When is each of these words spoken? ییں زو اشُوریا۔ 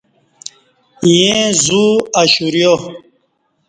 ییں 1.13 1.43
زو 1.63 1.83
اشُوریا۔ 2.21 2.73